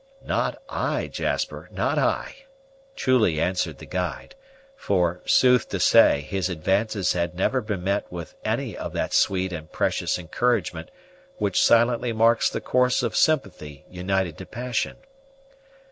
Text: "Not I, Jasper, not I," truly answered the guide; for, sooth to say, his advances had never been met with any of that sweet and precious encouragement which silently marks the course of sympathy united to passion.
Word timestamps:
"Not 0.25 0.59
I, 0.67 1.05
Jasper, 1.05 1.69
not 1.71 1.99
I," 1.99 2.45
truly 2.95 3.39
answered 3.39 3.77
the 3.77 3.85
guide; 3.85 4.33
for, 4.75 5.21
sooth 5.27 5.69
to 5.69 5.79
say, 5.79 6.21
his 6.21 6.49
advances 6.49 7.13
had 7.13 7.35
never 7.35 7.61
been 7.61 7.83
met 7.83 8.11
with 8.11 8.33
any 8.43 8.75
of 8.75 8.93
that 8.93 9.13
sweet 9.13 9.53
and 9.53 9.71
precious 9.71 10.17
encouragement 10.17 10.89
which 11.37 11.63
silently 11.63 12.13
marks 12.13 12.49
the 12.49 12.61
course 12.61 13.03
of 13.03 13.15
sympathy 13.15 13.85
united 13.91 14.39
to 14.39 14.47
passion. 14.47 14.95